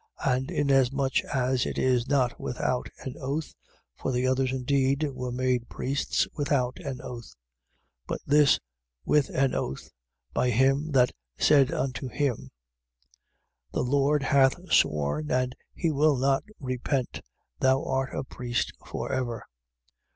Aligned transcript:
7:20. 0.25 0.35
And 0.35 0.49
inasmuch 0.49 1.19
as 1.31 1.65
it 1.67 1.77
is 1.77 2.07
not 2.07 2.39
without 2.39 2.89
an 3.05 3.13
oath 3.19 3.53
(for 3.95 4.11
the 4.11 4.25
others 4.25 4.51
indeed 4.51 5.07
were 5.13 5.31
made 5.31 5.69
priests 5.69 6.27
without 6.33 6.79
an 6.79 6.99
oath: 7.03 7.25
7:21. 8.07 8.07
But 8.07 8.21
this 8.25 8.59
with 9.05 9.29
an 9.29 9.53
oath, 9.53 9.91
by 10.33 10.49
him 10.49 10.89
that 10.93 11.11
said 11.37 11.71
unto 11.71 12.07
him: 12.07 12.49
The 13.73 13.83
Lord 13.83 14.23
hath 14.23 14.73
sworn 14.73 15.29
and 15.29 15.55
he 15.71 15.91
will 15.91 16.17
not 16.17 16.45
repent: 16.59 17.21
Thou 17.59 17.83
art 17.85 18.15
a 18.15 18.23
priest 18.23 18.73
for 18.83 19.11
ever). 19.11 19.45